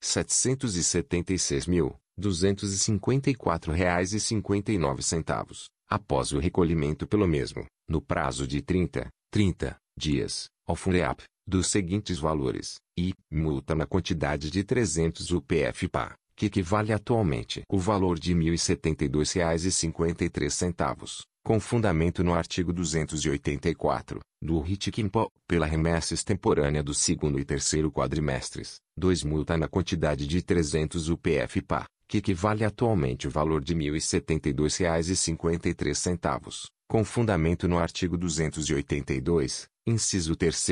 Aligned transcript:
59 0.00 1.38
centavos 1.38 1.96
16.776.254 2.18 3.72
reais 3.72 4.12
e 4.12 4.20
59 4.20 5.02
centavos, 5.02 5.70
após 5.88 6.32
o 6.32 6.38
recolhimento 6.38 7.06
pelo 7.06 7.28
mesmo, 7.28 7.64
no 7.88 8.02
prazo 8.02 8.46
de 8.46 8.60
30, 8.60 9.08
30 9.30 9.78
dias, 9.96 10.50
ao 10.66 10.76
FUNEAP, 10.76 11.22
dos 11.46 11.68
seguintes 11.68 12.18
valores, 12.18 12.74
e 12.96 13.14
multa 13.30 13.74
na 13.74 13.86
quantidade 13.86 14.50
de 14.50 14.64
300 14.64 15.30
UPF-PA, 15.30 16.14
que 16.36 16.46
equivale 16.46 16.92
atualmente 16.92 17.62
o 17.68 17.78
valor 17.78 18.18
de 18.18 18.34
R$ 18.34 18.40
1.072,53, 18.40 21.22
com 21.48 21.58
fundamento 21.58 22.22
no 22.22 22.34
artigo 22.34 22.74
284, 22.74 24.20
do 24.38 24.60
RIT-QUIMPO, 24.60 25.32
pela 25.46 25.64
remessa 25.64 26.12
extemporânea 26.12 26.82
do 26.82 26.92
segundo 26.92 27.40
e 27.40 27.44
terceiro 27.44 27.90
quadrimestres, 27.90 28.82
2 28.98 29.24
multa 29.24 29.56
na 29.56 29.66
quantidade 29.66 30.26
de 30.26 30.42
300 30.42 31.08
UPF-PA, 31.08 31.86
que 32.06 32.18
equivale 32.18 32.66
atualmente 32.66 33.26
o 33.26 33.30
valor 33.30 33.64
de 33.64 33.72
R$ 33.72 33.80
1.072,53, 33.80 36.66
com 36.86 37.02
fundamento 37.02 37.66
no 37.66 37.78
artigo 37.78 38.18
282, 38.18 39.66
inciso 39.86 40.36
3 40.36 40.66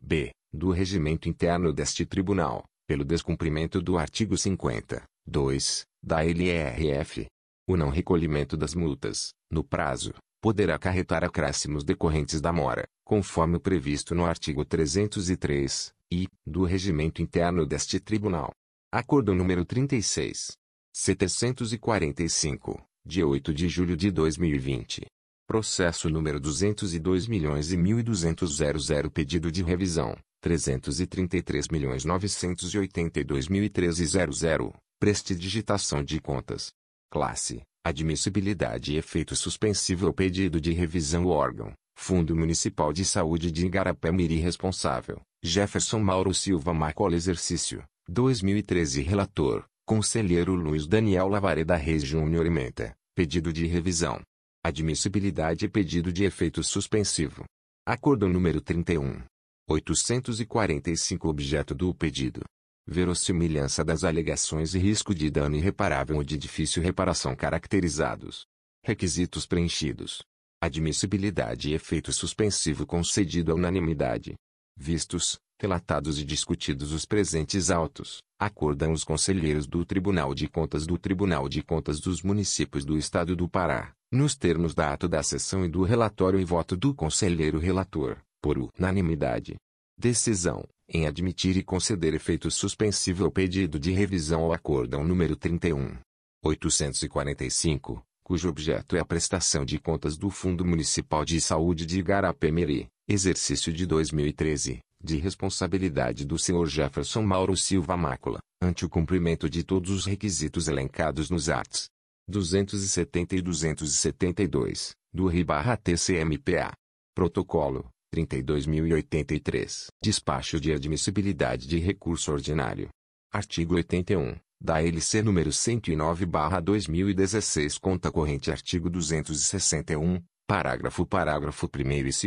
b, 0.00 0.30
do 0.52 0.70
regimento 0.70 1.28
interno 1.28 1.72
deste 1.72 2.06
tribunal, 2.06 2.62
pelo 2.86 3.04
descumprimento 3.04 3.82
do 3.82 3.98
artigo 3.98 4.38
50, 4.38 5.02
2, 5.26 5.82
da 6.00 6.24
LRF. 6.24 7.26
O 7.68 7.76
não 7.76 7.90
recolhimento 7.90 8.56
das 8.56 8.76
multas, 8.76 9.32
no 9.50 9.64
prazo, 9.64 10.14
poderá 10.40 10.76
acarretar 10.76 11.24
acréscimos 11.24 11.84
decorrentes 11.84 12.40
da 12.40 12.52
mora, 12.52 12.86
conforme 13.04 13.56
o 13.56 13.60
previsto 13.60 14.14
no 14.14 14.24
artigo 14.24 14.64
303, 14.64 15.92
e, 16.10 16.26
do 16.46 16.64
regimento 16.64 17.20
interno 17.22 17.66
deste 17.66 18.00
tribunal. 18.00 18.50
Acordo 18.92 19.34
número 19.34 19.64
36. 19.64 20.52
745, 20.92 22.82
de 23.04 23.22
8 23.22 23.54
de 23.54 23.68
julho 23.68 23.96
de 23.96 24.10
2020. 24.10 25.06
Processo 25.46 26.08
número 26.08 26.40
202 26.40 27.26
milhões 27.26 27.70
e 27.72 27.76
1.200.00 27.76 29.10
Pedido 29.10 29.50
de 29.50 29.62
revisão, 29.62 30.16
333 30.40 31.68
milhões 31.68 32.04
982.013.00. 32.04 34.72
Prestidigitação 34.98 36.02
de 36.04 36.20
contas. 36.20 36.72
Classe, 37.10 37.62
admissibilidade 37.84 38.92
e 38.92 38.96
efeito 38.96 39.34
suspensivo 39.34 40.06
ao 40.06 40.12
pedido 40.12 40.60
de 40.60 40.72
revisão 40.72 41.26
órgão, 41.26 41.72
Fundo 41.96 42.36
Municipal 42.36 42.92
de 42.92 43.04
Saúde 43.04 43.50
de 43.50 43.66
Igarapé-Miri 43.66 44.36
responsável, 44.36 45.20
Jefferson 45.42 45.98
Mauro 45.98 46.34
Silva 46.34 46.74
Marcola 46.74 47.14
Exercício, 47.14 47.82
2013 48.08 49.02
Relator, 49.02 49.64
Conselheiro 49.86 50.54
Luiz 50.54 50.86
Daniel 50.86 51.28
Lavareda 51.28 51.76
Reis 51.76 52.04
Júnior 52.04 52.46
Ementa, 52.46 52.94
pedido 53.14 53.52
de 53.52 53.66
revisão. 53.66 54.20
Admissibilidade 54.62 55.64
e 55.64 55.68
pedido 55.68 56.12
de 56.12 56.24
efeito 56.24 56.62
suspensivo. 56.62 57.44
Acordo 57.86 58.28
número 58.28 58.60
31. 58.60 59.22
845 59.68 61.28
Objeto 61.28 61.74
do 61.74 61.94
pedido. 61.94 62.42
Verossimilhança 62.86 63.84
das 63.84 64.04
alegações 64.04 64.74
e 64.74 64.78
risco 64.78 65.14
de 65.14 65.30
dano 65.30 65.56
irreparável 65.56 66.16
ou 66.16 66.24
de 66.24 66.36
difícil 66.36 66.82
reparação 66.82 67.36
caracterizados. 67.36 68.46
Requisitos 68.84 69.46
preenchidos. 69.46 70.22
Admissibilidade 70.62 71.70
e 71.70 71.74
efeito 71.74 72.12
suspensivo 72.12 72.86
concedido 72.86 73.52
à 73.52 73.54
unanimidade. 73.54 74.34
Vistos, 74.76 75.38
relatados 75.60 76.18
e 76.18 76.24
discutidos 76.24 76.92
os 76.92 77.04
presentes 77.04 77.70
autos, 77.70 78.22
acordam 78.40 78.92
os 78.92 79.04
conselheiros 79.04 79.66
do 79.66 79.84
Tribunal 79.84 80.34
de 80.34 80.48
Contas 80.48 80.86
do 80.86 80.96
Tribunal 80.96 81.48
de 81.48 81.62
Contas 81.62 82.00
dos 82.00 82.22
Municípios 82.22 82.84
do 82.84 82.96
Estado 82.96 83.36
do 83.36 83.46
Pará, 83.46 83.92
nos 84.10 84.34
termos 84.34 84.74
da 84.74 84.92
ato 84.92 85.06
da 85.06 85.22
sessão 85.22 85.64
e 85.64 85.68
do 85.68 85.82
relatório 85.82 86.40
e 86.40 86.44
voto 86.44 86.76
do 86.76 86.94
conselheiro 86.94 87.58
relator, 87.58 88.16
por 88.40 88.56
unanimidade. 88.58 89.56
Decisão, 89.98 90.64
em 90.92 91.06
admitir 91.06 91.56
e 91.56 91.62
conceder 91.62 92.12
efeito 92.14 92.50
suspensivo 92.50 93.24
ao 93.24 93.30
pedido 93.30 93.78
de 93.78 93.92
revisão 93.92 94.42
ao 94.42 94.52
acórdão 94.52 95.04
número 95.04 95.36
31. 95.36 95.96
845, 96.42 98.02
cujo 98.24 98.48
objeto 98.48 98.96
é 98.96 99.00
a 99.00 99.04
prestação 99.04 99.64
de 99.64 99.78
contas 99.78 100.16
do 100.16 100.30
Fundo 100.30 100.64
Municipal 100.64 101.24
de 101.24 101.40
Saúde 101.40 101.86
de 101.86 102.00
Igarapé-Miri, 102.00 102.88
exercício 103.06 103.72
de 103.72 103.86
2013, 103.86 104.80
de 105.02 105.16
responsabilidade 105.16 106.24
do 106.26 106.38
Sr. 106.38 106.66
Jefferson 106.66 107.22
Mauro 107.22 107.56
Silva 107.56 107.96
Mácula, 107.96 108.40
ante 108.60 108.84
o 108.84 108.88
cumprimento 108.88 109.48
de 109.48 109.62
todos 109.62 109.90
os 109.90 110.04
requisitos 110.04 110.66
elencados 110.66 111.30
nos 111.30 111.48
arts. 111.48 111.88
270 112.28 113.36
e 113.36 113.42
272, 113.42 114.92
do 115.12 115.26
RI-TCMPA. 115.26 116.72
Protocolo, 117.14 117.90
32.083. 118.14 119.86
Despacho 120.02 120.60
de 120.60 120.72
admissibilidade 120.72 121.66
de 121.66 121.78
recurso 121.78 122.32
ordinário. 122.32 122.90
Artigo 123.32 123.76
81, 123.76 124.34
da 124.60 124.82
LC 124.82 125.22
número 125.22 125.50
109/2016, 125.50 127.78
conta 127.80 128.10
corrente 128.10 128.50
artigo 128.50 128.90
261, 128.90 130.20
parágrafo 130.46 131.06
parágrafo 131.06 131.66
1 131.66 131.92
e 131.92 132.02
2 132.02 132.24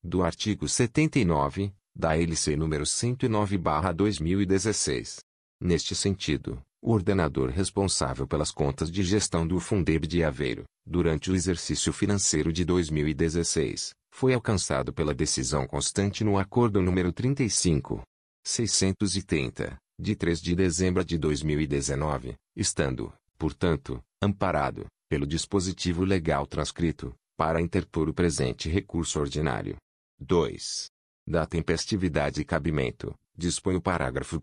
do 0.07 0.23
artigo 0.23 0.69
79, 0.69 1.73
da 1.95 2.17
LC 2.17 2.57
número 2.57 2.85
109/2016. 2.85 5.19
Neste 5.61 5.95
sentido, 5.95 6.63
o 6.81 6.93
ordenador 6.93 7.51
responsável 7.51 8.27
pelas 8.27 8.51
contas 8.51 8.91
de 8.91 9.03
gestão 9.03 9.47
do 9.47 9.59
Fundeb 9.59 10.07
de 10.07 10.23
Aveiro, 10.23 10.65
durante 10.87 11.31
o 11.31 11.35
exercício 11.35 11.93
financeiro 11.93 12.51
de 12.53 12.65
2016, 12.65 13.91
foi 14.15 14.33
alcançado 14.33 14.93
pela 14.93 15.13
decisão 15.13 15.67
constante 15.67 16.23
no 16.23 16.39
acordo 16.39 16.81
número 16.81 17.13
35. 17.13 18.03
630, 18.47 19.77
de 19.99 20.15
3 20.15 20.41
de 20.41 20.55
dezembro 20.55 21.05
de 21.05 21.19
2019, 21.19 22.37
estando, 22.55 23.13
portanto, 23.37 24.01
amparado, 24.23 24.87
pelo 25.09 25.27
dispositivo 25.27 26.05
legal 26.05 26.47
transcrito, 26.47 27.13
para 27.37 27.61
interpor 27.61 28.09
o 28.09 28.15
presente 28.15 28.69
recurso 28.69 29.19
ordinário. 29.19 29.77
2. 30.19 30.91
Da 31.27 31.45
tempestividade 31.45 32.41
e 32.41 32.45
cabimento, 32.45 33.15
dispõe 33.37 33.77
o 33.77 33.83
parágrafo 33.83 34.37
1 34.37 34.41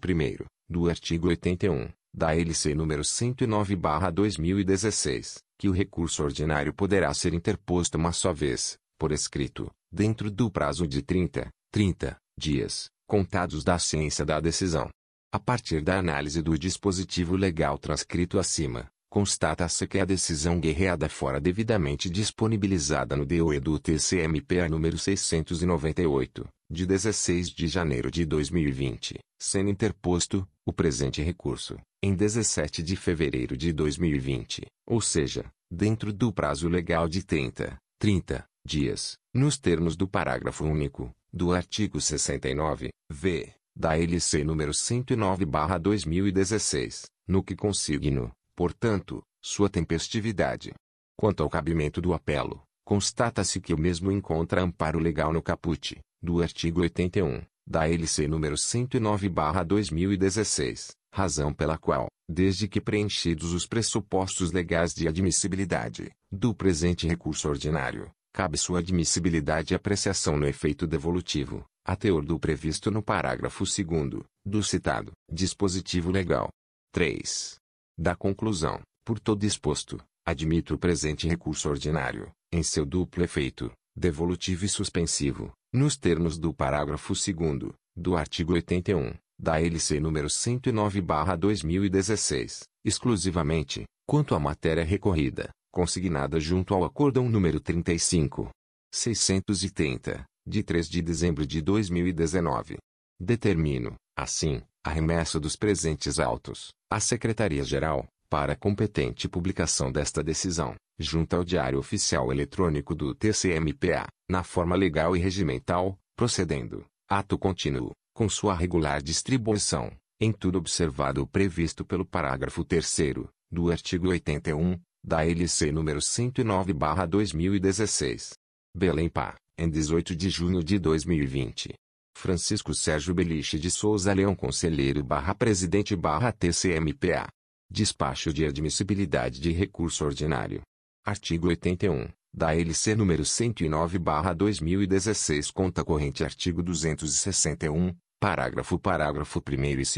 do 0.69 0.87
artigo 0.89 1.29
81, 1.29 1.89
da 2.13 2.35
LC 2.35 2.75
número 2.75 3.03
109/2016, 3.03 5.41
que 5.57 5.67
o 5.67 5.71
recurso 5.71 6.23
ordinário 6.23 6.71
poderá 6.73 7.11
ser 7.13 7.33
interposto 7.33 7.97
uma 7.97 8.11
só 8.11 8.31
vez, 8.31 8.77
por 8.99 9.11
escrito, 9.11 9.71
dentro 9.91 10.29
do 10.29 10.51
prazo 10.51 10.87
de 10.87 11.01
30, 11.01 11.49
30 11.71 12.15
dias, 12.37 12.91
contados 13.07 13.63
da 13.63 13.79
ciência 13.79 14.23
da 14.23 14.39
decisão. 14.39 14.91
A 15.31 15.39
partir 15.39 15.81
da 15.81 15.97
análise 15.97 16.43
do 16.43 16.55
dispositivo 16.59 17.35
legal 17.35 17.79
transcrito 17.79 18.37
acima, 18.37 18.87
constata-se 19.13 19.85
que 19.85 19.99
a 19.99 20.05
decisão 20.05 20.59
guerreada 20.59 21.07
fora 21.07 21.39
devidamente 21.39 22.09
disponibilizada 22.09 23.15
no 23.15 23.23
DOE 23.23 23.59
do 23.59 23.77
TCMPA 23.77 24.67
número 24.67 24.97
698, 24.97 26.47
de 26.67 26.87
16 26.87 27.51
de 27.51 27.67
janeiro 27.67 28.09
de 28.09 28.25
2020, 28.25 29.19
sendo 29.39 29.69
interposto, 29.69 30.47
o 30.65 30.73
presente 30.73 31.21
recurso, 31.21 31.77
em 32.01 32.15
17 32.15 32.81
de 32.81 32.95
fevereiro 32.95 33.55
de 33.55 33.71
2020, 33.71 34.65
ou 34.87 34.99
seja, 34.99 35.45
dentro 35.71 36.11
do 36.11 36.33
prazo 36.33 36.67
legal 36.67 37.07
de 37.07 37.23
30, 37.23 37.77
30 37.99 38.43
dias, 38.65 39.13
nos 39.31 39.59
termos 39.59 39.95
do 39.95 40.07
parágrafo 40.07 40.65
único, 40.65 41.11
do 41.31 41.53
artigo 41.53 42.01
69, 42.01 42.89
v, 43.11 43.53
da 43.77 43.95
LC 43.95 44.43
número 44.43 44.71
109/2016, 44.71 47.03
no 47.27 47.43
que 47.43 47.55
consigno, 47.55 48.31
portanto, 48.55 49.21
sua 49.41 49.69
tempestividade. 49.69 50.73
Quanto 51.17 51.41
ao 51.43 51.49
cabimento 51.49 52.01
do 52.01 52.13
apelo, 52.13 52.61
constata-se 52.85 53.61
que 53.61 53.73
o 53.73 53.77
mesmo 53.77 54.11
encontra 54.11 54.61
amparo 54.61 54.99
legal 54.99 55.33
no 55.33 55.41
caput, 55.41 55.97
do 56.21 56.41
artigo 56.41 56.81
81, 56.81 57.41
da 57.67 57.87
LC 57.87 58.27
número 58.27 58.55
109/2016, 58.55 60.91
razão 61.13 61.53
pela 61.53 61.77
qual, 61.77 62.07
desde 62.29 62.67
que 62.67 62.81
preenchidos 62.81 63.53
os 63.53 63.67
pressupostos 63.67 64.51
legais 64.51 64.93
de 64.93 65.07
admissibilidade 65.07 66.11
do 66.31 66.53
presente 66.53 67.07
recurso 67.07 67.49
ordinário, 67.49 68.11
cabe 68.33 68.57
sua 68.57 68.79
admissibilidade 68.79 69.73
e 69.73 69.75
apreciação 69.75 70.37
no 70.37 70.47
efeito 70.47 70.87
devolutivo, 70.87 71.63
a 71.85 71.95
teor 71.95 72.25
do 72.25 72.39
previsto 72.39 72.89
no 72.89 73.03
parágrafo 73.03 73.63
2 73.63 74.23
do 74.45 74.63
citado 74.63 75.11
dispositivo 75.31 76.11
legal. 76.11 76.49
3 76.91 77.62
da 77.97 78.15
conclusão, 78.15 78.79
por 79.05 79.19
todo 79.19 79.43
exposto, 79.43 79.99
admito 80.25 80.75
o 80.75 80.77
presente 80.77 81.27
recurso 81.27 81.67
ordinário, 81.69 82.31
em 82.51 82.63
seu 82.63 82.85
duplo 82.85 83.23
efeito, 83.23 83.71
devolutivo 83.95 84.65
e 84.65 84.69
suspensivo, 84.69 85.51
nos 85.71 85.95
termos 85.97 86.37
do 86.37 86.53
parágrafo 86.53 87.13
2 87.13 87.73
do 87.95 88.15
artigo 88.15 88.53
81, 88.53 89.13
da 89.39 89.61
LC 89.61 89.99
número 89.99 90.27
109/2016, 90.27 92.63
exclusivamente, 92.83 93.83
quanto 94.07 94.33
à 94.35 94.39
matéria 94.39 94.83
recorrida, 94.83 95.49
consignada 95.71 96.39
junto 96.39 96.73
ao 96.73 96.83
acórdão 96.83 97.29
número 97.29 97.59
35. 97.59 98.49
630, 98.93 100.23
de 100.45 100.61
3 100.61 100.87
de 100.87 101.01
dezembro 101.01 101.47
de 101.47 101.61
2019. 101.61 102.77
Determino, 103.19 103.95
assim, 104.15 104.61
a 104.83 104.89
remessa 104.89 105.39
dos 105.39 105.55
presentes 105.55 106.19
autos, 106.19 106.73
à 106.91 106.99
Secretaria-Geral, 106.99 108.05
para 108.29 108.55
competente 108.55 109.29
publicação 109.29 109.91
desta 109.91 110.23
decisão, 110.23 110.75
junto 110.99 111.35
ao 111.35 111.43
Diário 111.43 111.79
Oficial 111.79 112.31
Eletrônico 112.31 112.93
do 112.93 113.15
TCMPA, 113.15 114.05
na 114.29 114.43
forma 114.43 114.75
legal 114.75 115.15
e 115.15 115.19
regimental, 115.19 115.97
procedendo, 116.15 116.85
ato 117.07 117.37
contínuo, 117.37 117.91
com 118.13 118.27
sua 118.27 118.53
regular 118.53 119.01
distribuição, 119.01 119.89
em 120.19 120.31
tudo 120.31 120.57
observado 120.57 121.21
o 121.21 121.27
previsto 121.27 121.85
pelo 121.85 122.05
parágrafo 122.05 122.65
3 122.65 123.13
do 123.51 123.71
artigo 123.71 124.09
81, 124.09 124.79
da 125.03 125.25
LC 125.25 125.71
nº 125.71 126.01
109/2016. 126.01 128.33
Belém 128.75 129.09
Pá, 129.09 129.35
em 129.57 129.69
18 129.69 130.15
de 130.15 130.29
junho 130.29 130.63
de 130.63 130.79
2020. 130.79 131.73
Francisco 132.23 132.73
Sérgio 132.73 133.13
Beliche 133.13 133.59
de 133.59 133.69
Souza 133.69 134.11
Leão 134.13 134.33
Conselheiro 134.33 135.03
barra 135.03 135.35
Presidente 135.35 135.93
barra 135.95 136.31
TCMPA. 136.31 137.27
Despacho 137.69 138.31
de 138.31 138.45
admissibilidade 138.45 139.41
de 139.41 139.51
recurso 139.51 140.05
ordinário. 140.05 140.61
Artigo 141.05 141.47
81, 141.47 142.07
da 142.33 142.55
LC 142.55 142.95
número 142.95 143.25
109 143.25 143.99
barra 143.99 144.33
2016 144.33 145.51
Conta 145.51 145.83
corrente 145.83 146.23
Artigo 146.23 146.63
261, 146.63 147.93
parágrafo 148.21 148.79
parágrafo 148.79 149.43
1 149.45 149.65
e 149.65 149.75
2 149.75 149.95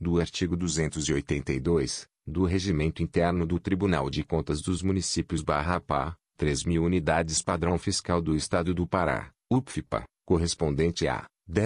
do 0.00 0.20
artigo 0.20 0.56
282, 0.56 2.06
do 2.26 2.44
Regimento 2.44 3.02
Interno 3.02 3.44
do 3.44 3.60
Tribunal 3.60 4.08
de 4.08 4.24
Contas 4.24 4.62
dos 4.62 4.82
Municípios 4.82 5.42
barra 5.42 5.78
PA, 5.80 6.16
3 6.36 6.64
mil 6.64 6.84
unidades 6.84 7.42
padrão 7.42 7.78
fiscal 7.78 8.22
do 8.22 8.34
Estado 8.34 8.72
do 8.72 8.86
Pará, 8.86 9.30
UPFIPA, 9.50 10.04
correspondente 10.24 11.06
a 11.06 11.26
R$ 11.46 11.60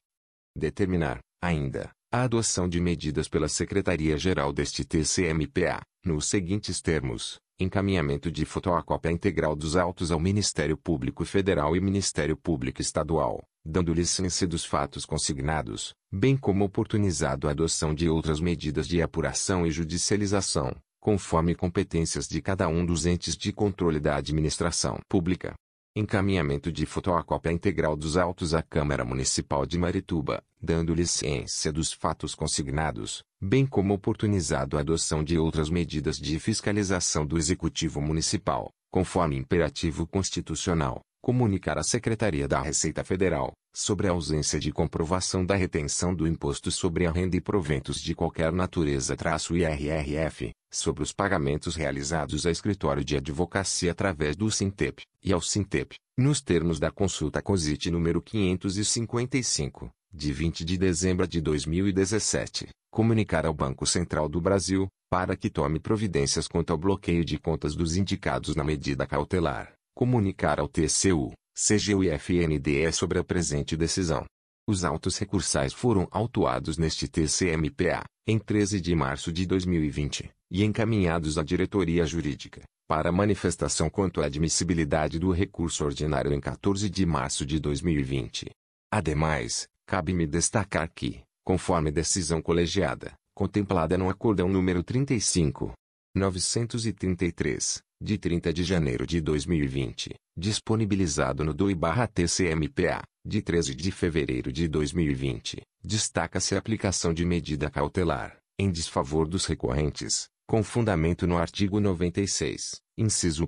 Determinar, 0.57 1.21
ainda, 1.43 1.91
a 2.13 2.23
adoção 2.23 2.69
de 2.69 2.79
medidas 2.79 3.29
pela 3.29 3.49
Secretaria-Geral 3.49 4.53
deste 4.53 4.85
TCMPA, 4.85 5.81
nos 6.05 6.27
seguintes 6.27 6.83
termos: 6.83 7.41
encaminhamento 7.59 8.31
de 8.31 8.45
fotocópia 8.45 9.11
integral 9.11 9.57
dos 9.57 9.77
autos 9.77 10.11
ao 10.11 10.21
Ministério 10.21 10.77
Público 10.77 11.25
Federal 11.25 11.75
e 11.75 11.81
Ministério 11.81 12.37
Público 12.37 12.83
Estadual, 12.83 13.43
dando-lhe 13.65 14.05
ciência 14.05 14.47
dos 14.47 14.65
fatos 14.65 15.05
consignados, 15.05 15.95
bem 16.13 16.37
como 16.37 16.65
oportunizado 16.65 17.49
a 17.49 17.53
adoção 17.53 17.95
de 17.95 18.09
outras 18.09 18.41
medidas 18.41 18.89
de 18.89 19.01
apuração 19.01 19.67
e 19.67 19.71
judicialização, 19.71 20.75
conforme 21.01 21.55
competências 21.55 22.29
de 22.29 22.41
cada 22.41 22.69
um 22.69 22.85
dos 22.85 23.07
entes 23.07 23.37
de 23.37 23.53
controle 23.53 24.01
da 24.01 24.17
administração 24.17 24.99
pública. 25.09 25.55
Encaminhamento 25.95 26.73
de 26.73 26.87
fotocópia 26.87 27.53
integral 27.53 27.95
dos 27.95 28.17
autos 28.17 28.55
à 28.55 28.63
Câmara 28.63 29.05
Municipal 29.05 29.67
de 29.67 29.77
Marituba, 29.77 30.43
dando-lhe 30.59 31.07
ciência 31.07 31.71
dos 31.71 31.93
fatos 31.93 32.35
consignados, 32.35 33.23
bem 33.39 33.67
como 33.67 33.93
oportunizado 33.93 34.79
a 34.79 34.81
adoção 34.81 35.23
de 35.23 35.37
outras 35.37 35.69
medidas 35.69 36.17
de 36.17 36.39
fiscalização 36.39 37.27
do 37.27 37.37
Executivo 37.37 38.01
Municipal, 38.01 38.71
conforme 38.91 39.37
imperativo 39.37 40.07
constitucional, 40.07 41.03
comunicar 41.23 41.79
à 41.79 41.85
Secretaria 41.85 42.49
da 42.49 42.61
Receita 42.61 43.05
Federal, 43.05 43.53
sobre 43.73 44.09
a 44.09 44.11
ausência 44.11 44.59
de 44.59 44.73
comprovação 44.73 45.47
da 45.47 45.55
retenção 45.55 46.13
do 46.13 46.27
imposto 46.27 46.69
sobre 46.73 47.07
a 47.07 47.13
renda 47.13 47.37
e 47.37 47.41
proventos 47.41 48.01
de 48.01 48.13
qualquer 48.13 48.53
natureza-IRRF, 48.53 50.51
sobre 50.71 51.05
os 51.05 51.13
pagamentos 51.13 51.77
realizados 51.77 52.45
a 52.45 52.51
escritório 52.51 53.05
de 53.05 53.17
advocacia 53.17 53.93
através 53.93 54.35
do 54.35 54.51
Sintep, 54.51 55.05
e 55.23 55.33
ao 55.33 55.41
Sintep, 55.41 55.95
nos 56.19 56.43
termos 56.43 56.81
da 56.81 56.91
consulta 56.91 57.41
COSIT 57.41 57.89
número 57.93 58.21
555, 58.21 59.91
de 60.13 60.33
20 60.33 60.65
de 60.65 60.77
dezembro 60.77 61.29
de 61.29 61.41
2017, 61.41 62.69
comunicar 62.91 63.47
ao 63.47 63.55
Banco 63.55 63.87
Central 63.87 64.29
do 64.29 64.41
Brasil, 64.41 64.89
para 65.09 65.37
que 65.37 65.49
tome 65.49 65.79
providências 65.79 66.49
quanto 66.49 66.73
ao 66.73 66.79
bloqueio 66.79 67.25
de 67.25 67.39
contas 67.39 67.77
dos 67.77 67.97
indicados 67.97 68.57
na 68.57 68.65
medida 68.65 69.07
cautelar 69.07 69.73
comunicar 69.95 70.59
ao 70.59 70.69
TCU, 70.69 71.33
CGU 71.55 72.05
e 72.05 72.11
FNDE 72.19 72.93
sobre 72.93 73.19
a 73.19 73.25
presente 73.25 73.77
decisão. 73.77 74.25
Os 74.67 74.85
autos 74.85 75.19
recursais 75.19 75.73
foram 75.73 76.07
autuados 76.11 76.79
neste 76.79 77.09
TCMPA, 77.09 78.05
em 78.27 78.39
13 78.39 78.81
de 78.81 78.95
março 78.95 79.33
de 79.33 79.45
2020, 79.45 80.31
e 80.51 80.65
encaminhados 80.65 81.37
à 81.37 81.43
diretoria 81.43 82.07
jurídica, 82.07 82.63
para 82.89 83.11
manifestação 83.11 83.91
quanto 83.91 84.21
à 84.21 84.27
admissibilidade 84.27 85.19
do 85.19 85.33
recurso 85.33 85.85
ordinário 85.85 86.33
em 86.33 86.41
14 86.41 86.89
de 86.89 87.05
março 87.05 87.45
de 87.45 87.59
2020. 87.59 88.51
Ademais, 88.93 89.67
cabe-me 89.87 90.27
destacar 90.27 90.91
que, 90.95 91.23
conforme 91.45 91.91
decisão 91.91 92.41
colegiada, 92.41 93.13
contemplada 93.35 93.99
no 93.99 94.09
Acordão 94.09 94.49
número 94.49 94.83
35, 94.83 95.73
933, 96.15 97.83
de 97.99 98.19
30 98.19 98.53
de 98.53 98.65
janeiro 98.65 99.07
de 99.07 99.19
2020, 99.19 100.15
disponibilizado 100.37 101.43
no 101.43 101.55
DOI-TCMPA, 101.55 103.03
de 103.25 103.41
13 103.41 103.75
de 103.75 103.91
fevereiro 103.91 104.53
de 104.53 104.69
2020, 104.69 105.63
destaca-se 105.83 106.55
a 106.55 106.59
aplicação 106.59 107.15
de 107.15 107.25
medida 107.25 107.71
cautelar, 107.71 108.37
em 108.59 108.71
desfavor 108.71 109.27
dos 109.27 109.47
recorrentes, 109.47 110.29
com 110.47 110.63
fundamento 110.63 111.27
no 111.27 111.39
artigo 111.39 111.81
96, 111.81 112.83
inciso 112.99 113.45
1 113.45 113.47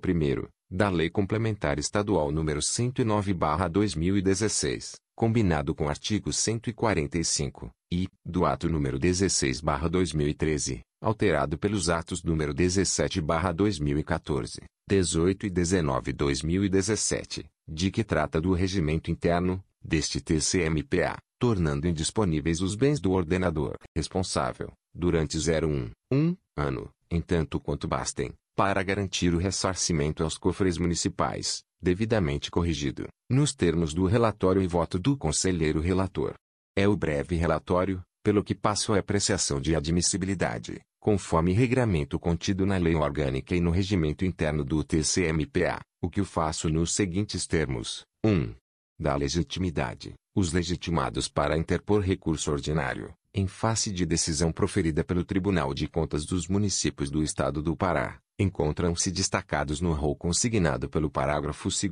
da 0.71 0.89
Lei 0.89 1.11
Complementar 1.11 1.79
Estadual 1.79 2.33
nº 2.33 2.63
109/2016, 2.63 4.95
combinado 5.15 5.75
com 5.75 5.85
o 5.85 5.91
artigo 5.91 6.33
145, 6.33 7.71
e, 7.93 8.09
do 8.25 8.47
ato 8.47 8.71
número 8.71 8.99
16/2013, 8.99 10.81
alterado 11.05 11.59
pelos 11.59 11.91
atos 11.91 12.23
número 12.23 12.55
17/2014, 12.55 14.63
18 14.89 15.47
e 15.47 15.51
19/2017, 15.51 17.45
de 17.69 17.91
que 17.91 18.03
trata 18.03 18.41
do 18.41 18.55
regimento 18.55 19.11
interno 19.11 19.63
deste 19.83 20.19
TCMPA, 20.21 21.19
tornando 21.39 21.87
indisponíveis 21.87 22.63
os 22.63 22.75
bens 22.75 23.01
do 23.01 23.13
ordenador 23.13 23.77
responsável 23.95 24.73
durante 24.95 25.37
01, 25.37 25.91
1 26.11 26.35
ano, 26.57 26.89
em 27.11 27.21
tanto 27.21 27.61
quanto 27.61 27.87
bastem, 27.87 28.33
para 28.57 28.83
garantir 28.83 29.35
o 29.35 29.39
ressarcimento 29.39 30.23
aos 30.23 30.39
cofres 30.39 30.79
municipais, 30.79 31.63
devidamente 31.83 32.51
corrigido, 32.51 33.09
nos 33.29 33.55
termos 33.55 33.93
do 33.93 34.07
relatório 34.07 34.63
e 34.63 34.67
voto 34.67 34.99
do 34.99 35.19
conselheiro 35.19 35.81
relator. 35.81 36.33
É 36.75 36.89
o 36.89 36.97
breve 36.97 37.37
relatório, 37.37 38.03
pelo 38.23 38.43
que 38.43 38.55
passo 38.55 38.95
a 38.95 38.99
apreciação 38.99 39.61
de 39.61 39.77
admissibilidade, 39.77 40.81
conforme 41.05 41.53
regramento 41.53 42.19
contido 42.19 42.65
na 42.65 42.79
lei 42.79 42.95
orgânica 42.95 43.55
e 43.55 43.61
no 43.61 43.71
regimento 43.71 44.25
interno 44.25 44.65
do 44.65 44.83
TCMPA, 44.83 45.79
o 46.03 46.09
que 46.09 46.23
o 46.23 46.25
faço 46.25 46.71
nos 46.71 46.95
seguintes 46.95 47.47
termos. 47.47 48.07
1. 48.25 48.55
Da 48.99 49.15
legitimidade, 49.15 50.15
os 50.35 50.55
legitimados 50.55 51.29
para 51.29 51.59
interpor 51.59 52.01
recurso 52.01 52.51
ordinário, 52.51 53.13
em 53.35 53.47
face 53.47 53.93
de 53.93 54.07
decisão 54.07 54.51
proferida 54.51 55.05
pelo 55.05 55.27
Tribunal 55.27 55.75
de 55.75 55.87
Contas 55.87 56.25
dos 56.25 56.49
Municípios 56.49 57.11
do 57.11 57.23
Estado 57.23 57.61
do 57.61 57.77
Pará, 57.77 58.19
encontram-se 58.39 59.11
destacados 59.11 59.83
no 59.83 59.93
rol 59.93 60.17
consignado 60.17 60.89
pelo 60.89 61.11
parágrafo 61.11 61.69
2 61.69 61.83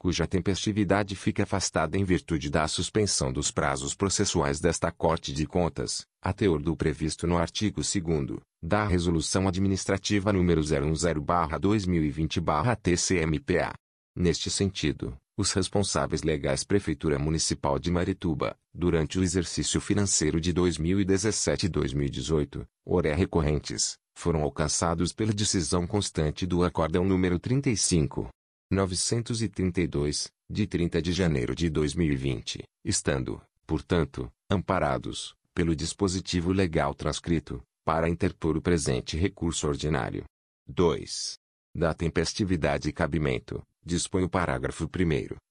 cuja 0.05 0.26
tempestividade 0.26 1.16
fica 1.16 1.44
afastada 1.44 1.96
em 1.96 2.05
virtude 2.05 2.50
da 2.50 2.68
suspensão 2.68 3.32
dos 3.32 3.50
prazos 3.50 3.94
processuais 3.94 4.61
desta 4.61 4.92
Corte 4.92 5.32
de 5.32 5.46
Contas, 5.46 6.05
a 6.20 6.30
teor 6.30 6.61
do 6.61 6.76
previsto 6.76 7.26
no 7.26 7.38
artigo 7.38 7.80
2 7.80 8.38
da 8.62 8.86
Resolução 8.86 9.48
Administrativa 9.48 10.30
nº 10.30 10.92
010/2020/TCMPA. 10.92 13.72
Neste 14.14 14.50
sentido, 14.50 15.16
os 15.38 15.52
responsáveis 15.52 16.22
legais 16.22 16.64
Prefeitura 16.64 17.18
Municipal 17.18 17.78
de 17.78 17.90
Marituba, 17.90 18.55
durante 18.74 19.18
o 19.18 19.22
exercício 19.22 19.80
financeiro 19.80 20.38
de 20.38 20.52
2017 20.52 21.64
e 21.64 21.68
2018, 21.70 22.68
oré 22.84 23.14
recorrentes, 23.14 23.96
foram 24.14 24.42
alcançados 24.42 25.14
pela 25.14 25.32
decisão 25.32 25.86
constante 25.86 26.44
do 26.44 26.62
Acórdão 26.62 27.07
número 27.07 27.38
35, 27.38 28.28
932, 28.70 30.30
de 30.48 30.66
30 30.66 31.02
de 31.02 31.12
janeiro 31.12 31.54
de 31.54 31.68
2020, 31.68 32.62
estando, 32.84 33.40
portanto, 33.66 34.32
amparados, 34.50 35.34
pelo 35.54 35.76
dispositivo 35.76 36.52
legal 36.52 36.94
transcrito, 36.94 37.62
para 37.84 38.08
interpor 38.08 38.56
o 38.56 38.62
presente 38.62 39.16
recurso 39.16 39.68
ordinário. 39.68 40.24
2. 40.66 41.38
Da 41.74 41.92
tempestividade 41.92 42.88
e 42.88 42.92
cabimento, 42.92 43.62
dispõe 43.84 44.24
o 44.24 44.28
parágrafo 44.28 44.84
1 44.84 44.88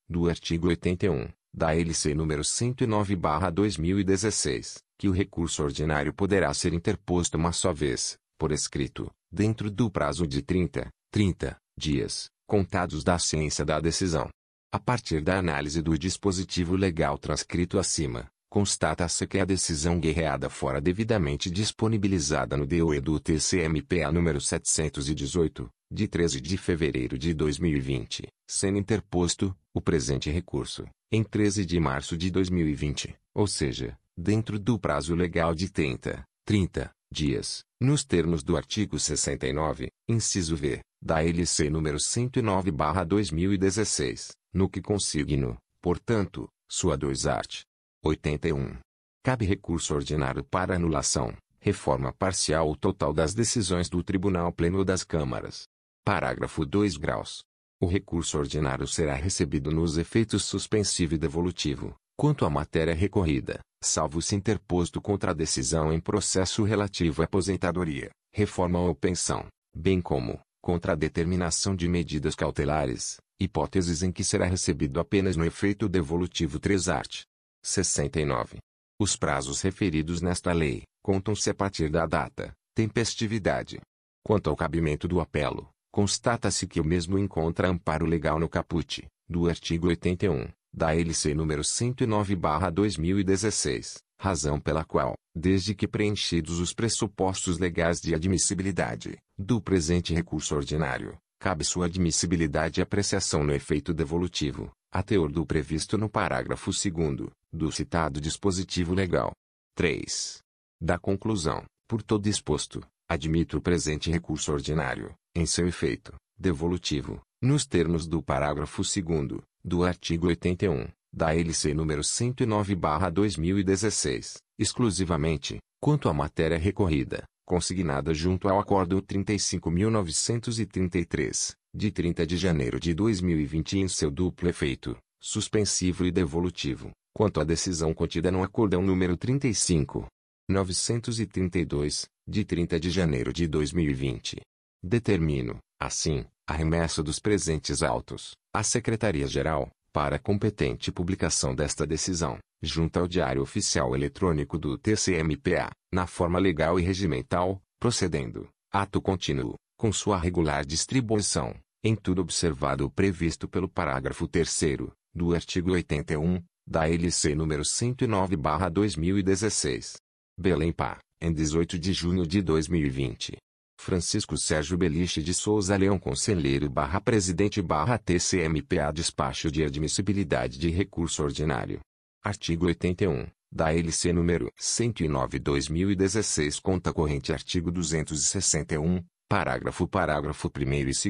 do 0.10 0.28
artigo 0.28 0.68
81, 0.68 1.30
da 1.54 1.76
LC 1.76 2.16
número 2.16 2.44
109/2016, 2.44 4.80
que 4.98 5.08
o 5.08 5.12
recurso 5.12 5.64
ordinário 5.64 6.12
poderá 6.14 6.52
ser 6.54 6.74
interposto 6.74 7.38
uma 7.38 7.52
só 7.52 7.72
vez, 7.72 8.18
por 8.38 8.52
escrito, 8.52 9.12
dentro 9.32 9.70
do 9.70 9.92
prazo 9.92 10.26
de 10.26 10.42
30, 10.42 10.90
30 11.12 11.56
dias, 11.78 12.32
contados 12.54 13.04
da 13.04 13.18
ciência 13.18 13.66
da 13.66 13.80
decisão. 13.80 14.30
A 14.72 14.78
partir 14.78 15.22
da 15.22 15.40
análise 15.40 15.82
do 15.82 15.98
dispositivo 15.98 16.76
legal 16.76 17.18
transcrito 17.18 17.80
acima, 17.80 18.28
constata-se 18.48 19.26
que 19.26 19.40
a 19.40 19.46
decisão 19.46 20.00
guerreada 20.00 20.52
fora 20.52 20.80
devidamente 20.80 21.50
disponibilizada 21.50 22.56
no 22.56 22.68
DOE 22.68 23.02
do 23.02 23.20
TCMPA 23.20 24.12
número 24.12 24.40
718, 24.40 25.68
de 25.92 26.08
13 26.08 26.40
de 26.40 26.56
fevereiro 26.56 27.18
de 27.18 27.34
2020, 27.34 28.28
sendo 28.48 28.78
interposto, 28.78 29.56
o 29.74 29.82
presente 29.82 30.30
recurso, 30.30 30.86
em 31.12 31.24
13 31.24 31.66
de 31.66 31.80
março 31.80 32.16
de 32.16 32.30
2020, 32.30 33.16
ou 33.34 33.48
seja, 33.48 33.98
dentro 34.16 34.60
do 34.60 34.78
prazo 34.78 35.16
legal 35.16 35.56
de 35.56 35.72
30, 35.72 36.24
30 36.46 36.92
dias, 37.12 37.64
nos 37.82 38.04
termos 38.06 38.44
do 38.44 38.56
artigo 38.56 39.00
69, 39.00 39.90
inciso 40.08 40.56
V, 40.56 40.82
da 41.04 41.22
LC 41.22 41.70
número 41.70 42.00
109/2016, 42.00 44.32
no 44.54 44.70
que 44.70 44.82
consigno, 44.82 45.58
portanto, 45.82 46.48
sua 46.68 46.98
2 46.98 47.28
art. 47.28 47.64
81. 48.04 48.78
Cabe 49.22 49.46
recurso 49.46 49.94
ordinário 49.96 50.44
para 50.44 50.76
anulação, 50.76 51.34
reforma 51.60 52.12
parcial 52.14 52.68
ou 52.68 52.76
total 52.76 53.14
das 53.14 53.34
decisões 53.34 53.90
do 53.90 54.04
Tribunal 54.04 54.52
Pleno 54.52 54.84
das 54.84 55.04
Câmaras. 55.04 55.64
Parágrafo 56.04 56.66
2 56.66 56.98
graus. 56.98 57.44
O 57.82 57.86
recurso 57.86 58.38
ordinário 58.38 58.86
será 58.88 59.16
recebido 59.16 59.72
nos 59.72 59.98
efeitos 59.98 60.44
suspensivo 60.44 61.16
e 61.16 61.18
devolutivo, 61.18 61.96
quanto 62.18 62.46
à 62.46 62.50
matéria 62.50 62.94
recorrida, 62.94 63.60
salvo 63.82 64.22
se 64.22 64.36
interposto 64.36 65.02
contra 65.02 65.32
a 65.32 65.34
decisão 65.34 65.92
em 65.92 66.00
processo 66.00 66.64
relativo 66.64 67.22
à 67.22 67.26
aposentadoria, 67.26 68.10
reforma 68.34 68.80
ou 68.80 68.96
pensão, 68.96 69.48
bem 69.76 70.02
como, 70.02 70.40
contra 70.64 70.94
a 70.94 70.96
determinação 70.96 71.76
de 71.76 71.90
medidas 71.90 72.36
cautelares, 72.36 73.18
hipóteses 73.38 74.02
em 74.02 74.14
que 74.14 74.24
será 74.24 74.46
recebido 74.46 74.98
apenas 74.98 75.36
no 75.36 75.44
efeito 75.44 75.90
devolutivo 75.90 76.58
3 76.58 76.88
art. 76.88 77.24
69. 77.62 78.60
Os 78.98 79.18
prazos 79.18 79.62
referidos 79.62 80.22
nesta 80.22 80.54
lei, 80.54 80.84
contam-se 81.04 81.50
a 81.50 81.54
partir 81.54 81.90
da 81.90 82.06
data, 82.06 82.54
tempestividade. 82.74 83.82
Quanto 84.26 84.50
ao 84.50 84.56
cabimento 84.56 85.06
do 85.06 85.20
apelo, 85.20 85.68
constata-se 85.92 86.66
que 86.66 86.80
o 86.80 86.86
mesmo 86.86 87.20
encontra 87.20 87.68
amparo 87.68 88.06
legal 88.06 88.40
no 88.40 88.48
caput, 88.48 89.06
do 89.28 89.50
artigo 89.50 89.88
81, 89.88 90.48
da 90.74 90.96
LC 90.96 91.34
número 91.34 91.62
109/2016, 91.62 93.98
razão 94.20 94.60
pela 94.60 94.84
qual, 94.84 95.16
desde 95.36 95.74
que 95.76 95.88
preenchidos 95.88 96.60
os 96.60 96.74
pressupostos 96.74 97.58
legais 97.58 98.00
de 98.00 98.14
admissibilidade 98.14 99.18
do 99.38 99.62
presente 99.62 100.14
recurso 100.14 100.56
ordinário, 100.56 101.18
cabe 101.40 101.66
sua 101.66 101.88
admissibilidade 101.88 102.80
e 102.80 102.84
apreciação 102.84 103.44
no 103.44 103.54
efeito 103.54 103.94
devolutivo, 103.94 104.72
a 104.92 105.04
teor 105.04 105.32
do 105.32 105.46
previsto 105.46 105.98
no 105.98 106.10
parágrafo 106.10 106.72
2 106.72 107.30
do 107.52 107.72
citado 107.72 108.22
dispositivo 108.22 108.94
legal. 108.94 109.34
3. 109.76 110.40
Da 110.80 110.98
conclusão, 110.98 111.66
por 111.88 112.02
todo 112.02 112.28
exposto, 112.28 112.82
admito 113.10 113.58
o 113.58 113.62
presente 113.62 114.10
recurso 114.10 114.54
ordinário, 114.54 115.14
em 115.36 115.46
seu 115.46 115.68
efeito 115.68 116.14
devolutivo, 116.38 117.22
nos 117.42 117.66
termos 117.66 118.08
do 118.08 118.22
parágrafo 118.22 118.82
2 118.82 119.42
do 119.64 119.84
artigo 119.84 120.28
81, 120.28 120.88
da 121.14 121.36
LC 121.36 121.74
número 121.74 122.02
109/2016, 122.02 124.38
exclusivamente, 124.58 125.58
quanto 125.80 126.10
à 126.10 126.14
matéria 126.14 126.58
recorrida, 126.58 127.24
consignada 127.46 128.14
junto 128.14 128.50
ao 128.50 128.60
Acordo 128.60 129.02
35.933, 129.02 131.54
de 131.76 131.92
30 131.92 132.26
de 132.26 132.38
janeiro 132.38 132.80
de 132.80 132.94
2020 132.94 133.80
em 133.80 133.88
seu 133.88 134.10
duplo 134.10 134.50
efeito, 134.50 134.98
suspensivo 135.22 136.06
e 136.06 136.12
devolutivo, 136.12 136.90
quanto 137.14 137.40
à 137.40 137.44
decisão 137.44 137.94
contida 137.94 138.32
no 138.32 138.42
Acordão 138.42 138.82
número 138.82 139.16
35. 139.16 140.08
932, 140.50 142.08
de 142.28 142.44
30 142.44 142.80
de 142.80 142.90
janeiro 142.90 143.32
de 143.32 143.48
2020. 143.48 144.42
Determino, 144.84 145.60
assim, 145.80 146.26
a 146.46 146.54
remessa 146.54 147.02
dos 147.02 147.18
presentes 147.18 147.82
autos, 147.82 148.34
à 148.54 148.62
Secretaria-Geral, 148.62 149.72
para 149.94 150.18
competente 150.18 150.92
publicação 150.92 151.54
desta 151.54 151.86
decisão, 151.86 152.40
junto 152.62 153.00
ao 153.00 153.08
Diário 153.08 153.44
Oficial 153.44 153.96
Eletrônico 153.96 154.58
do 154.58 154.76
TCMPA, 154.76 155.70
na 155.94 156.08
forma 156.08 156.40
legal 156.40 156.80
e 156.80 156.84
regimental, 156.84 157.62
procedendo, 157.80 158.50
ato 158.72 159.00
contínuo, 159.00 159.54
com 159.78 159.94
sua 159.94 160.18
regular 160.18 160.66
distribuição, 160.66 161.54
em 161.84 161.96
tudo 161.96 162.24
observado 162.24 162.86
o 162.86 162.90
previsto 162.90 163.48
pelo 163.48 163.70
parágrafo 163.70 164.28
3 164.28 164.80
do 165.14 165.36
artigo 165.36 165.74
81, 165.74 166.44
da 166.68 166.90
LC 166.90 167.36
número 167.36 167.64
109/2016. 167.64 169.98
Belém 170.40 170.72
Pá, 170.72 170.98
em 171.22 171.32
18 171.32 171.78
de 171.78 171.94
junho 171.94 172.26
de 172.26 172.42
2020. 172.42 173.38
Francisco 173.84 174.38
Sérgio 174.38 174.78
Beliche 174.78 175.22
de 175.22 175.34
Souza 175.34 175.76
Leão 175.76 176.00
Conselheiro 176.00 176.70
barra 176.70 177.02
Presidente 177.02 177.62
barra 177.62 177.98
TCMPA 177.98 178.94
Despacho 178.94 179.52
de 179.52 179.66
Admissibilidade 179.66 180.58
de 180.58 180.70
Recurso 180.70 181.22
Ordinário. 181.22 181.82
Artigo 182.24 182.68
81, 182.68 183.28
da 183.52 183.74
LC 183.74 184.14
número 184.14 184.50
109-2016 184.58 186.62
Conta 186.62 186.94
Corrente 186.94 187.34
Artigo 187.34 187.70
261, 187.70 189.04
parágrafo 189.28 189.86
parágrafo 189.86 190.50
1 190.50 190.74
e 190.74 190.86
2 190.86 191.04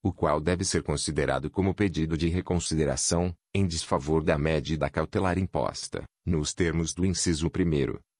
o 0.05 0.12
qual 0.12 0.39
deve 0.39 0.62
ser 0.62 0.82
considerado 0.82 1.49
como 1.49 1.74
pedido 1.74 2.15
de 2.15 2.28
reconsideração, 2.28 3.32
em 3.55 3.66
desfavor 3.66 4.23
da 4.23 4.37
medida 4.37 4.91
cautelar 4.91 5.39
imposta, 5.39 6.05
nos 6.27 6.53
termos 6.53 6.93
do 6.93 7.07
inciso 7.07 7.47
1 7.47 7.51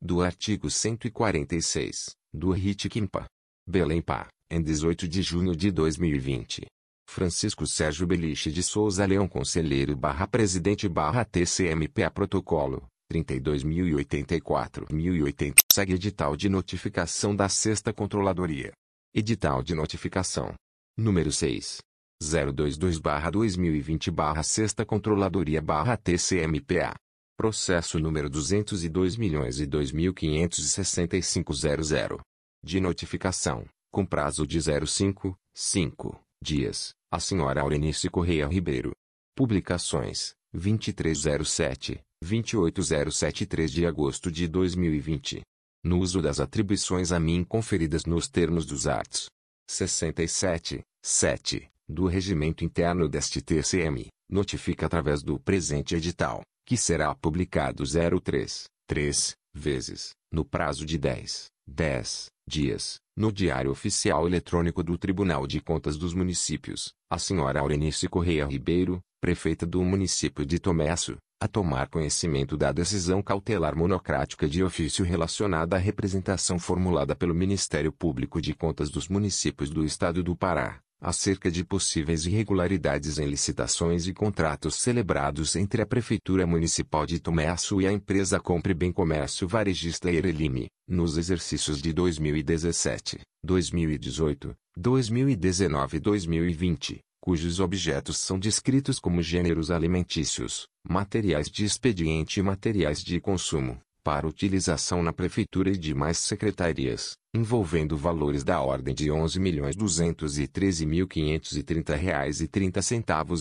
do 0.01 0.23
artigo 0.23 0.71
146, 0.71 2.17
do 2.33 2.53
RIT 2.53 2.89
Quimpa. 2.89 3.27
Belém 3.69 4.01
Pá, 4.01 4.29
em 4.51 4.63
18 4.63 5.07
de 5.07 5.21
junho 5.21 5.55
de 5.55 5.71
2020. 5.71 6.65
Francisco 7.11 7.67
Sérgio 7.67 8.07
Beliche 8.07 8.53
de 8.53 8.63
Souza 8.63 9.05
Leão 9.05 9.27
Conselheiro 9.27 9.97
barra 9.97 10.29
Presidente 10.29 10.89
barra 10.89 11.25
TCMPA 11.25 12.09
Protocolo, 12.09 12.87
32.084.080 13.13 15.55
Segue 15.73 15.95
edital 15.95 16.37
de 16.37 16.49
notificação 16.49 17.35
da 17.35 17.49
Sexta 17.49 17.93
Controladoria. 17.93 18.71
Edital 19.13 19.61
de 19.61 19.75
notificação. 19.75 20.55
Número 20.97 21.33
6. 21.33 21.79
022 22.23 23.01
barra 23.01 23.29
2020 23.29 24.09
barra 24.13 24.45
Sexta 24.45 24.87
Controladoria 24.87 25.61
barra 25.61 25.97
TCMPA. 25.97 26.95
Processo 27.37 27.99
número 27.99 28.31
202 28.31 29.17
milhões 29.17 29.59
e 29.59 29.67
2.565.00. 29.67 32.21
De 32.63 32.79
notificação, 32.79 33.65
com 33.91 34.07
prazo 34.07 34.47
de 34.47 34.61
05, 34.87 35.37
5 35.53 36.21
dias 36.41 36.95
a 37.13 37.19
senhora 37.19 37.61
Aurenice 37.61 38.09
Correia 38.09 38.47
Ribeiro. 38.47 38.93
Publicações: 39.35 40.35
2307, 40.53 42.01
28073 42.23 43.73
de 43.73 43.85
agosto 43.85 44.31
de 44.31 44.47
2020. 44.47 45.43
No 45.85 45.99
uso 45.99 46.23
das 46.23 46.39
atribuições 46.39 47.11
a 47.11 47.19
mim 47.19 47.43
conferidas 47.43 48.05
nos 48.05 48.29
termos 48.29 48.65
dos 48.65 48.87
arts. 48.87 49.27
67, 49.69 50.83
7, 51.05 51.69
do 51.89 52.07
Regimento 52.07 52.65
Interno 52.65 53.09
deste 53.09 53.41
TCM, 53.41 54.09
notifica 54.31 54.87
através 54.87 55.23
do 55.23 55.39
presente 55.39 55.95
edital, 55.95 56.43
que 56.67 56.77
será 56.77 57.15
publicado 57.15 57.85
03, 57.85 58.65
3, 58.87 59.35
vezes, 59.55 60.11
no 60.33 60.45
prazo 60.45 60.85
de 60.85 60.99
10, 60.99 61.47
10 61.71 62.27
dias, 62.47 62.99
no 63.17 63.31
Diário 63.31 63.71
Oficial 63.71 64.27
Eletrônico 64.27 64.83
do 64.83 64.99
Tribunal 64.99 65.47
de 65.47 65.61
Contas 65.61 65.97
dos 65.97 66.13
Municípios, 66.13 66.93
a 67.09 67.17
senhora 67.17 67.61
Aurenice 67.61 68.09
Correia 68.09 68.45
Ribeiro, 68.45 69.01
prefeita 69.21 69.65
do 69.65 69.83
município 69.85 70.45
de 70.45 70.59
Tomesso, 70.59 71.17
a 71.41 71.47
tomar 71.47 71.89
conhecimento 71.89 72.57
da 72.57 72.73
decisão 72.73 73.23
cautelar 73.23 73.77
monocrática 73.77 74.49
de 74.49 74.65
ofício 74.65 75.05
relacionada 75.05 75.77
à 75.77 75.79
representação 75.79 76.59
formulada 76.59 77.15
pelo 77.15 77.35
Ministério 77.35 77.93
Público 77.93 78.43
de 78.43 78.53
Contas 78.53 78.91
dos 78.91 79.09
Municípios 79.09 79.71
do 79.71 79.85
Estado 79.85 80.25
do 80.25 80.35
Pará, 80.35 80.81
acerca 81.01 81.51
de 81.51 81.65
possíveis 81.65 82.27
irregularidades 82.27 83.19
em 83.19 83.27
licitações 83.27 84.07
e 84.07 84.13
contratos 84.13 84.75
celebrados 84.77 85.57
entre 85.57 85.81
a 85.81 85.87
Prefeitura 85.87 86.47
Municipal 86.47 87.07
de 87.07 87.19
Tomeaçu 87.19 87.81
e 87.81 87.87
a 87.87 87.93
empresa 87.93 88.39
Compre 88.39 88.75
Bem 88.75 88.93
Comércio 88.93 89.49
Varejista 89.49 90.11
Erelime, 90.11 90.69
nos 90.87 91.17
exercícios 91.17 91.81
de 91.81 91.93
2017, 91.93 93.21
2018, 93.43 94.55
2019 94.77 95.97
e 95.97 96.01
2020, 96.01 97.01
cujos 97.21 97.61
objetos 97.61 98.19
são 98.19 98.39
descritos 98.39 98.99
como 98.99 99.23
gêneros 99.23 99.71
alimentícios, 99.71 100.67
materiais 100.87 101.49
de 101.49 101.65
expediente 101.65 102.41
e 102.41 102.43
materiais 102.43 103.03
de 103.03 103.21
consumo, 103.21 103.81
para 104.03 104.27
utilização 104.27 105.03
na 105.03 105.13
Prefeitura 105.13 105.69
e 105.71 105.77
demais 105.77 106.17
secretarias, 106.19 107.19
envolvendo 107.35 107.95
valores 107.97 108.43
da 108.43 108.61
ordem 108.61 108.95
de 108.95 109.11
11.213.530,30 109.11 111.97
reais 111.97 112.41
e 112.41 112.49